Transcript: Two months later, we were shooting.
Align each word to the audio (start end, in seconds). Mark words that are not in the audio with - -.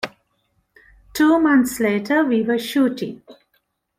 Two 1.13 1.37
months 1.37 1.79
later, 1.79 2.25
we 2.25 2.41
were 2.41 2.57
shooting. 2.57 3.21